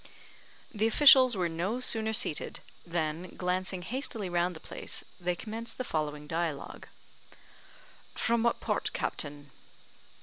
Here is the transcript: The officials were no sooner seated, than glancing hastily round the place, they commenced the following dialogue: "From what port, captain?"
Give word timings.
The 0.71 0.87
officials 0.87 1.37
were 1.37 1.47
no 1.47 1.79
sooner 1.79 2.11
seated, 2.11 2.61
than 2.87 3.35
glancing 3.37 3.83
hastily 3.83 4.29
round 4.29 4.55
the 4.55 4.59
place, 4.59 5.03
they 5.19 5.35
commenced 5.35 5.77
the 5.77 5.83
following 5.83 6.25
dialogue: 6.25 6.87
"From 8.15 8.41
what 8.41 8.59
port, 8.59 8.93
captain?" 8.93 9.51